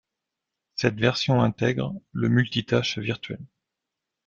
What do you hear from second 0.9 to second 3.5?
version intègre le multitâche virtuel.